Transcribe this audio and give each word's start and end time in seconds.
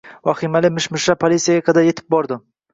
Vahimali 0.29 0.71
mishmishlar 0.77 1.19
polisiyaga 1.25 1.67
qadar 1.71 1.93
etib 1.95 2.13
bordi 2.19 2.43